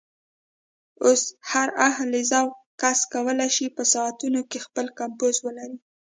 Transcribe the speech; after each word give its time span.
اوس 1.03 1.23
هر 1.51 1.67
اهل 1.87 2.11
ذوق 2.31 2.53
کس 2.81 2.99
کولی 3.13 3.49
شي 3.55 3.65
په 3.75 3.83
ساعتونو 3.93 4.41
کې 4.49 4.59
خپل 4.65 4.85
کمپوز 4.99 5.35
ولري. 5.45 5.77